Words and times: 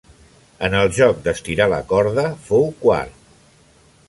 En 0.67 0.77
el 0.79 0.89
joc 0.99 1.21
d'estirar 1.27 1.69
la 1.75 1.83
corda 1.93 2.27
fou 2.49 2.69
quart. 2.85 3.23